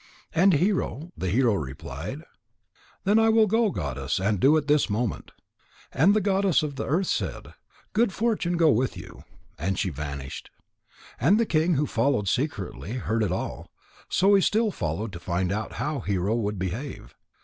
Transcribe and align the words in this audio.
And 0.33 0.53
Hero, 0.53 1.11
the 1.15 1.29
hero, 1.29 1.53
replied: 1.53 2.23
"Then 3.03 3.19
I 3.19 3.29
will 3.29 3.45
go, 3.45 3.69
Goddess, 3.69 4.19
and 4.19 4.39
do 4.39 4.57
it 4.57 4.65
this 4.67 4.89
moment." 4.89 5.29
And 5.91 6.15
the 6.15 6.19
Goddess 6.21 6.63
of 6.63 6.75
the 6.75 6.87
Earth 6.87 7.05
said: 7.05 7.53
"Good 7.93 8.11
fortune 8.11 8.57
go 8.57 8.71
with 8.71 8.97
you," 8.97 9.25
and 9.59 9.77
she 9.77 9.91
vanished. 9.91 10.49
And 11.19 11.39
the 11.39 11.45
king, 11.45 11.75
who 11.75 11.85
had 11.85 11.91
followed 11.91 12.27
secretly, 12.27 12.93
heard 12.93 13.21
it 13.21 13.31
all. 13.31 13.69
So 14.09 14.33
he 14.33 14.41
still 14.41 14.71
followed 14.71 15.13
to 15.13 15.19
find 15.19 15.51
out 15.51 15.73
how 15.73 15.99
Hero 15.99 16.33
would 16.33 16.57
behave. 16.57 17.13